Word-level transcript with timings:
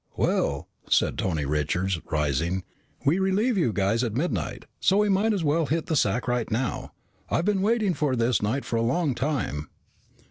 "Well," 0.17 0.67
said 0.89 1.15
Tony 1.15 1.45
Richards, 1.45 2.01
rising, 2.11 2.63
"we 3.05 3.19
relieve 3.19 3.55
you 3.55 3.71
guys 3.71 4.03
at 4.03 4.15
midnight, 4.15 4.65
so 4.79 4.97
we 4.97 5.09
might 5.09 5.31
as 5.31 5.43
well 5.43 5.67
hit 5.67 5.85
the 5.85 5.95
sack 5.95 6.27
right 6.27 6.49
now. 6.49 6.91
I've 7.29 7.45
been 7.45 7.61
waiting 7.61 7.93
for 7.93 8.15
this 8.15 8.41
night 8.41 8.65
for 8.65 8.77
a 8.77 8.81
long 8.81 9.13
time." 9.13 9.69